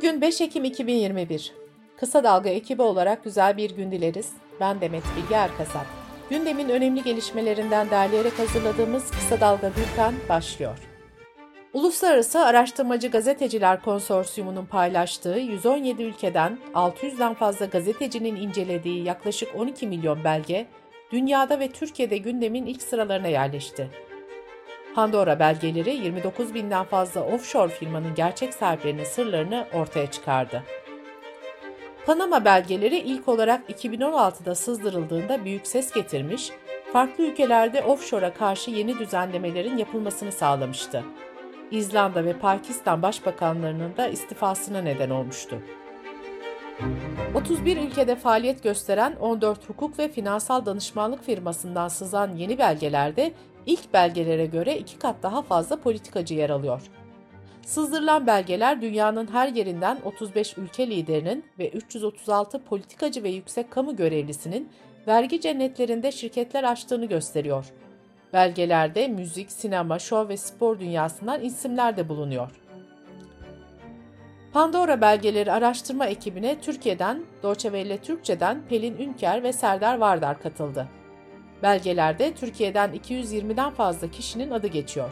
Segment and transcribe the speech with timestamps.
[0.00, 1.52] Bugün 5 Ekim 2021.
[1.96, 4.32] Kısa Dalga ekibi olarak güzel bir gün dileriz.
[4.60, 5.86] Ben Demet Bilge Erkasap.
[6.30, 10.78] Gündemin önemli gelişmelerinden derleyerek hazırladığımız Kısa Dalga Bülten başlıyor.
[11.72, 20.66] Uluslararası Araştırmacı Gazeteciler Konsorsiyumu'nun paylaştığı 117 ülkeden 600'den fazla gazetecinin incelediği yaklaşık 12 milyon belge,
[21.12, 23.90] dünyada ve Türkiye'de gündemin ilk sıralarına yerleşti.
[24.94, 30.62] Pandora belgeleri 29 binden fazla offshore firmanın gerçek sahiplerinin sırlarını ortaya çıkardı.
[32.06, 36.50] Panama belgeleri ilk olarak 2016'da sızdırıldığında büyük ses getirmiş,
[36.92, 41.04] farklı ülkelerde offshore'a karşı yeni düzenlemelerin yapılmasını sağlamıştı.
[41.70, 45.62] İzlanda ve Pakistan başbakanlarının da istifasına neden olmuştu.
[47.34, 53.32] 31 ülkede faaliyet gösteren 14 hukuk ve finansal danışmanlık firmasından sızan yeni belgelerde
[53.66, 56.82] ilk belgelere göre iki kat daha fazla politikacı yer alıyor.
[57.62, 64.68] Sızdırılan belgeler dünyanın her yerinden 35 ülke liderinin ve 336 politikacı ve yüksek kamu görevlisinin
[65.06, 67.66] vergi cennetlerinde şirketler açtığını gösteriyor.
[68.32, 72.50] Belgelerde müzik, sinema, şov ve spor dünyasından isimler de bulunuyor.
[74.52, 80.88] Pandora belgeleri araştırma ekibine Türkiye'den, Deutsche Welle Türkçe'den Pelin Ünker ve Serdar Vardar katıldı.
[81.62, 85.10] Belgelerde Türkiye'den 220'den fazla kişinin adı geçiyor.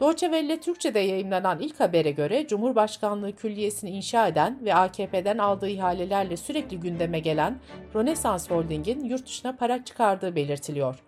[0.00, 6.36] Deutsche Welle Türkçe'de yayınlanan ilk habere göre Cumhurbaşkanlığı Külliyesi'ni inşa eden ve AKP'den aldığı ihalelerle
[6.36, 7.58] sürekli gündeme gelen
[7.94, 11.02] Rönesans Holding'in yurt dışına para çıkardığı belirtiliyor.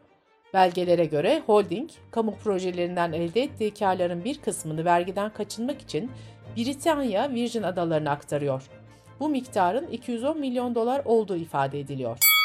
[0.55, 6.11] Belgelere göre holding, kamu projelerinden elde ettiği karların bir kısmını vergiden kaçınmak için
[6.57, 8.63] Britanya Virgin Adalarına aktarıyor.
[9.21, 12.38] Bu miktarın 210 milyon dolar olduğu ifade ediliyor.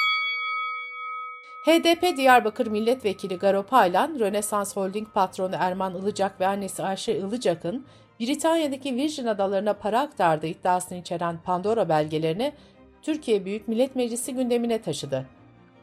[1.66, 7.86] HDP Diyarbakır Milletvekili Garo Paylan, Rönesans Holding patronu Erman Ilıcak ve annesi Ayşe Ilıcak'ın
[8.19, 12.53] Britanya'daki Virgin Adalarına para aktardığı iddiasını içeren Pandora belgelerini
[13.02, 15.25] Türkiye Büyük Millet Meclisi gündemine taşıdı.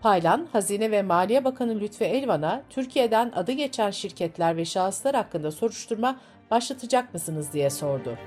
[0.03, 6.21] Paylan, Hazine ve Maliye Bakanı Lütfi Elvan'a Türkiye'den adı geçen şirketler ve şahıslar hakkında soruşturma
[6.51, 8.19] başlatacak mısınız diye sordu.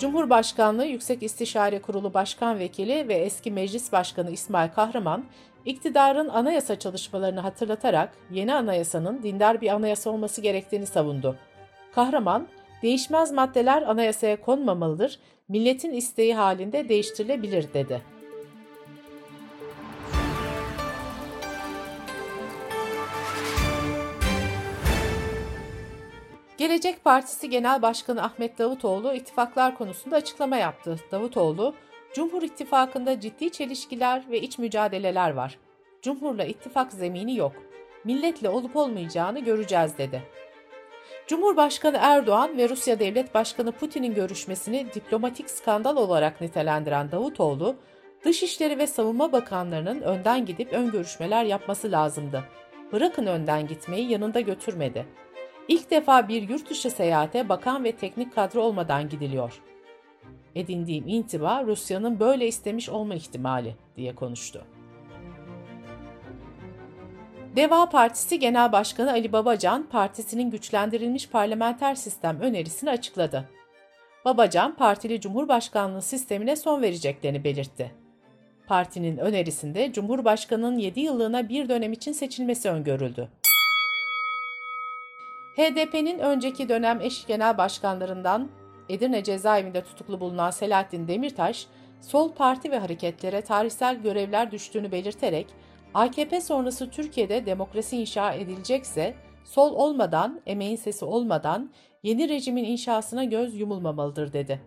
[0.00, 5.24] Cumhurbaşkanlığı Yüksek İstişare Kurulu Başkan Vekili ve eski Meclis Başkanı İsmail Kahraman,
[5.64, 11.36] iktidarın anayasa çalışmalarını hatırlatarak yeni anayasanın dindar bir anayasa olması gerektiğini savundu.
[11.94, 12.48] Kahraman,
[12.82, 15.18] değişmez maddeler anayasaya konmamalıdır,
[15.48, 18.02] milletin isteği halinde değiştirilebilir dedi.
[26.60, 30.96] Gelecek Partisi Genel Başkanı Ahmet Davutoğlu ittifaklar konusunda açıklama yaptı.
[31.12, 31.74] Davutoğlu,
[32.14, 35.58] Cumhur İttifakı'nda ciddi çelişkiler ve iç mücadeleler var.
[36.02, 37.52] Cumhurla ittifak zemini yok.
[38.04, 40.22] Milletle olup olmayacağını göreceğiz dedi.
[41.26, 47.76] Cumhurbaşkanı Erdoğan ve Rusya Devlet Başkanı Putin'in görüşmesini diplomatik skandal olarak nitelendiren Davutoğlu,
[48.24, 52.44] Dışişleri ve Savunma Bakanlarının önden gidip ön görüşmeler yapması lazımdı.
[52.92, 55.06] Bırakın önden gitmeyi yanında götürmedi.
[55.70, 59.62] İlk defa bir yurt dışı seyahate bakan ve teknik kadro olmadan gidiliyor.
[60.54, 64.64] Edindiğim intiba Rusya'nın böyle istemiş olma ihtimali diye konuştu.
[67.56, 73.48] Deva Partisi Genel Başkanı Ali Babacan, partisinin güçlendirilmiş parlamenter sistem önerisini açıkladı.
[74.24, 77.94] Babacan, partili Cumhurbaşkanlığı sistemine son vereceklerini belirtti.
[78.66, 83.28] Partinin önerisinde Cumhurbaşkanı'nın 7 yıllığına bir dönem için seçilmesi öngörüldü.
[85.60, 88.48] HDP'nin önceki dönem eş genel başkanlarından
[88.88, 91.66] Edirne cezaevinde tutuklu bulunan Selahattin Demirtaş,
[92.00, 95.46] sol parti ve hareketlere tarihsel görevler düştüğünü belirterek
[95.94, 101.70] AKP sonrası Türkiye'de demokrasi inşa edilecekse sol olmadan, emeğin sesi olmadan
[102.02, 104.60] yeni rejimin inşasına göz yumulmamalıdır dedi.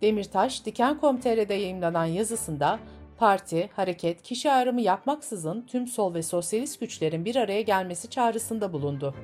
[0.00, 2.78] Demirtaş, Diken.com.tr'de yayınlanan yazısında
[3.18, 9.14] parti, hareket, kişi ayrımı yapmaksızın tüm sol ve sosyalist güçlerin bir araya gelmesi çağrısında bulundu.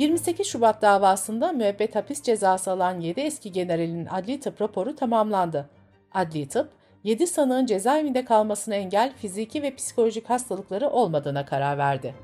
[0.00, 5.70] 28 Şubat davasında müebbet hapis cezası alan 7 eski generalin adli tıp raporu tamamlandı.
[6.14, 6.70] Adli tıp,
[7.04, 12.14] 7 sanığın cezaevinde kalmasına engel fiziki ve psikolojik hastalıkları olmadığına karar verdi.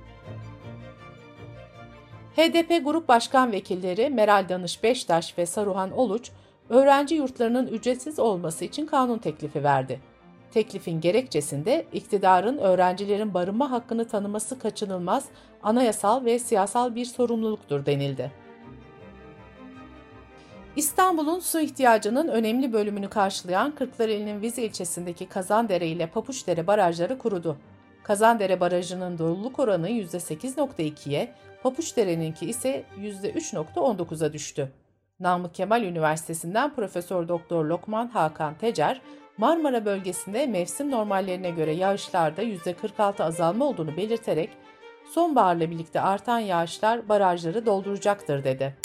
[2.37, 6.31] HDP Grup Başkan Vekilleri Meral Danış Beştaş ve Saruhan Oluç,
[6.69, 10.01] öğrenci yurtlarının ücretsiz olması için kanun teklifi verdi.
[10.51, 15.25] Teklifin gerekçesinde iktidarın öğrencilerin barınma hakkını tanıması kaçınılmaz,
[15.63, 18.33] anayasal ve siyasal bir sorumluluktur denildi.
[20.77, 27.57] İstanbul'un su ihtiyacının önemli bölümünü karşılayan Kırklareli'nin Vize ilçesindeki Kazandere ile Papuçdere barajları kurudu.
[28.03, 34.73] Kazandere Barajı'nın doluluk oranı %8.2'ye, Papuçdere'ninki ise %3.19'a düştü.
[35.21, 39.01] Namık Kemal Üniversitesi'nden Profesör Doktor Lokman Hakan Tecer,
[39.39, 44.51] Marmara bölgesinde mevsim normallerine göre yağışlarda %46 azalma olduğunu belirterek
[45.11, 48.77] sonbaharla birlikte artan yağışlar barajları dolduracaktır dedi.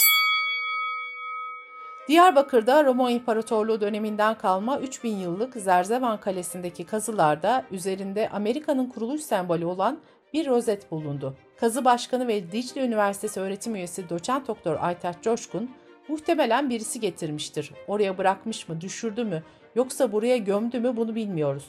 [2.08, 10.00] Diyarbakır'da Roma İmparatorluğu döneminden kalma 3000 yıllık Zerzevan Kalesi'ndeki kazılarda üzerinde Amerika'nın kuruluş sembolü olan
[10.32, 11.36] bir rozet bulundu.
[11.60, 15.70] Kazı Başkanı ve Dicle Üniversitesi öğretim üyesi doçent doktor Aytaç Coşkun,
[16.08, 17.72] muhtemelen birisi getirmiştir.
[17.88, 19.42] Oraya bırakmış mı, düşürdü mü,
[19.74, 21.64] yoksa buraya gömdü mü bunu bilmiyoruz.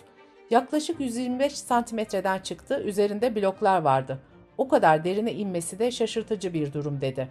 [0.50, 4.19] Yaklaşık 125 santimetreden çıktı, üzerinde bloklar vardı.
[4.57, 7.29] O kadar derine inmesi de şaşırtıcı bir durum dedi.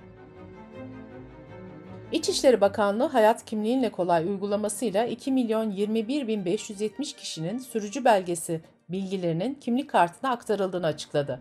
[2.12, 9.54] İçişleri Bakanlığı hayat kimliğinle kolay uygulamasıyla 2 milyon 21 bin 570 kişinin sürücü belgesi bilgilerinin
[9.54, 11.40] kimlik kartına aktarıldığını açıkladı.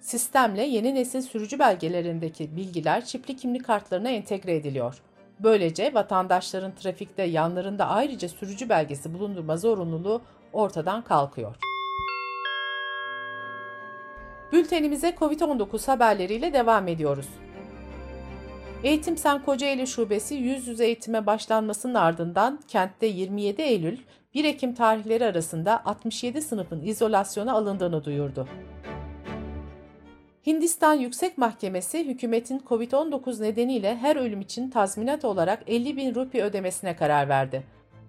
[0.00, 5.02] Sistemle yeni nesil sürücü belgelerindeki bilgiler çipli kimlik kartlarına entegre ediliyor.
[5.40, 10.22] Böylece vatandaşların trafikte yanlarında ayrıca sürücü belgesi bulundurma zorunluluğu
[10.52, 11.56] ortadan kalkıyor.
[14.52, 17.28] Bültenimize COVID-19 haberleriyle devam ediyoruz.
[18.84, 23.98] Eğitim Sen Kocaeli Şubesi yüz yüze eğitime başlanmasının ardından kentte 27 Eylül
[24.34, 28.48] 1 Ekim tarihleri arasında 67 sınıfın izolasyona alındığını duyurdu.
[30.46, 36.96] Hindistan Yüksek Mahkemesi hükümetin COVID-19 nedeniyle her ölüm için tazminat olarak 50 bin rupi ödemesine
[36.96, 37.62] karar verdi.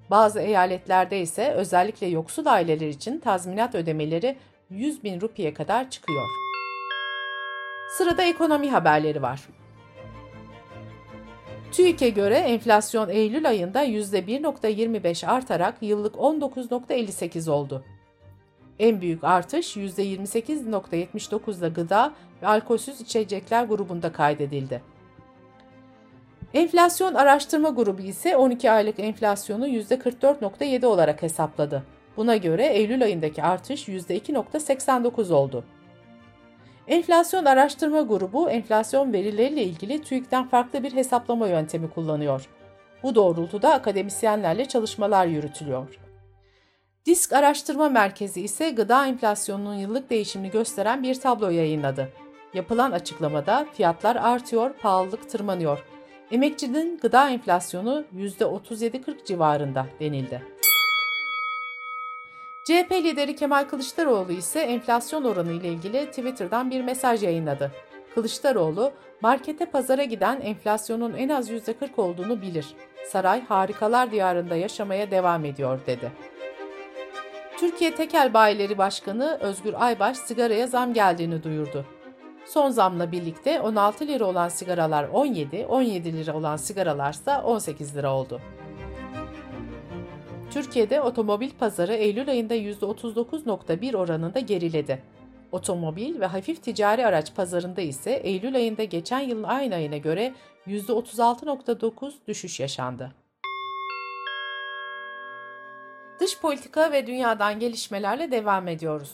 [0.10, 4.38] Bazı eyaletlerde ise özellikle yoksul aileler için tazminat ödemeleri
[4.70, 6.24] 100 bin rupiye kadar çıkıyor.
[7.98, 9.42] Sırada ekonomi haberleri var.
[11.72, 17.84] TÜİK'e göre enflasyon Eylül ayında %1.25 artarak yıllık 19.58 oldu.
[18.80, 24.82] En büyük artış %28.79'da gıda ve alkolsüz içecekler grubunda kaydedildi.
[26.54, 31.84] Enflasyon araştırma grubu ise 12 aylık enflasyonu %44.7 olarak hesapladı.
[32.18, 35.64] Buna göre Eylül ayındaki artış %2.89 oldu.
[36.88, 42.50] Enflasyon Araştırma Grubu enflasyon verileriyle ilgili TÜİK'ten farklı bir hesaplama yöntemi kullanıyor.
[43.04, 46.00] Bu doğrultuda akademisyenlerle çalışmalar yürütülüyor.
[47.06, 52.10] Disk Araştırma Merkezi ise gıda enflasyonunun yıllık değişimini gösteren bir tablo yayınladı.
[52.54, 55.86] Yapılan açıklamada fiyatlar artıyor, pahalılık tırmanıyor.
[56.32, 60.44] Emekçinin gıda enflasyonu %37-40 civarında denildi.
[62.64, 67.72] CHP lideri Kemal Kılıçdaroğlu ise enflasyon oranı ile ilgili Twitter'dan bir mesaj yayınladı.
[68.16, 68.92] Kılıçdaroğlu,
[69.22, 72.68] markete pazara giden enflasyonun en az %40 olduğunu bilir.
[73.12, 76.12] Saray harikalar diyarında yaşamaya devam ediyor dedi.
[77.60, 81.86] Türkiye Tekel Bayileri Başkanı Özgür Aybaş sigaraya zam geldiğini duyurdu.
[82.46, 88.42] Son zamla birlikte 16 lira olan sigaralar 17, 17 lira olan sigaralarsa 18 lira oldu.
[90.52, 95.04] Türkiye'de otomobil pazarı Eylül ayında %39.1 oranında geriledi.
[95.52, 100.34] Otomobil ve hafif ticari araç pazarında ise Eylül ayında geçen yılın aynı ayına göre
[100.68, 103.25] %36.9 düşüş yaşandı.
[106.26, 109.12] Dış politika ve dünyadan gelişmelerle devam ediyoruz.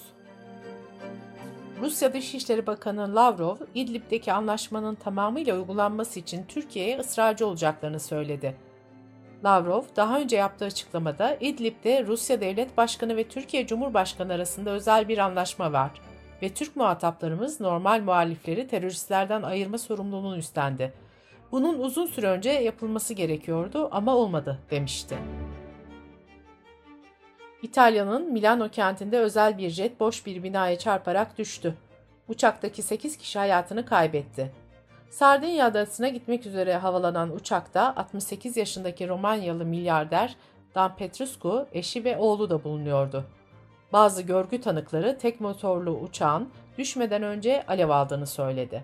[1.81, 8.55] Rusya Dışişleri Bakanı Lavrov, İdlib'deki anlaşmanın tamamıyla uygulanması için Türkiye'ye ısrarcı olacaklarını söyledi.
[9.43, 15.17] Lavrov daha önce yaptığı açıklamada İdlib'de Rusya Devlet Başkanı ve Türkiye Cumhurbaşkanı arasında özel bir
[15.17, 15.91] anlaşma var
[16.41, 20.93] ve Türk muhataplarımız normal muhalifleri teröristlerden ayırma sorumluluğunu üstlendi.
[21.51, 25.17] Bunun uzun süre önce yapılması gerekiyordu ama olmadı demişti.
[27.61, 31.75] İtalya'nın Milano kentinde özel bir jet boş bir binaya çarparak düştü.
[32.27, 34.51] Uçaktaki 8 kişi hayatını kaybetti.
[35.09, 40.35] Sardinya adasına gitmek üzere havalanan uçakta 68 yaşındaki Romanyalı milyarder
[40.75, 43.25] Dan Petrescu, eşi ve oğlu da bulunuyordu.
[43.93, 48.83] Bazı görgü tanıkları tek motorlu uçağın düşmeden önce alev aldığını söyledi.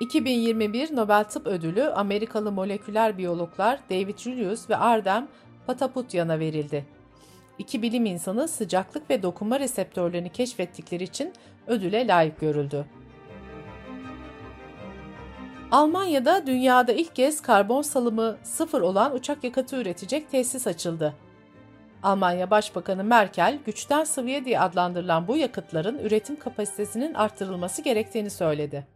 [0.00, 5.28] 2021 Nobel Tıp Ödülü Amerikalı moleküler biyologlar David Julius ve Ardem
[5.70, 6.84] Pataputyan'a verildi.
[7.58, 11.32] İki bilim insanı sıcaklık ve dokunma reseptörlerini keşfettikleri için
[11.66, 12.84] ödüle layık görüldü.
[15.70, 21.14] Almanya'da dünyada ilk kez karbon salımı sıfır olan uçak yakıtı üretecek tesis açıldı.
[22.02, 28.86] Almanya Başbakanı Merkel, güçten sıvıya diye adlandırılan bu yakıtların üretim kapasitesinin arttırılması gerektiğini söyledi.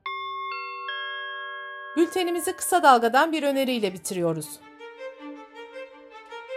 [1.97, 4.49] Bültenimizi kısa dalgadan bir öneriyle bitiriyoruz.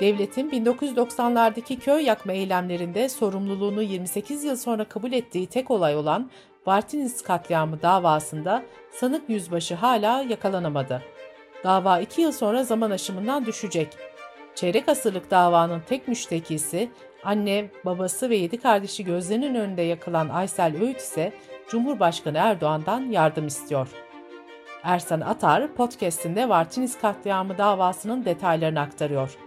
[0.01, 6.29] Devletin 1990'lardaki köy yakma eylemlerinde sorumluluğunu 28 yıl sonra kabul ettiği tek olay olan
[6.65, 11.03] Vartiniz katliamı davasında sanık yüzbaşı hala yakalanamadı.
[11.63, 13.97] Dava iki yıl sonra zaman aşımından düşecek.
[14.55, 16.89] Çeyrek asırlık davanın tek müştekisi,
[17.23, 21.33] anne, babası ve yedi kardeşi gözlerinin önünde yakılan Aysel Öğüt ise
[21.69, 23.87] Cumhurbaşkanı Erdoğan'dan yardım istiyor.
[24.83, 29.46] Ersan Atar, podcastinde Vartiniz katliamı davasının detaylarını aktarıyor.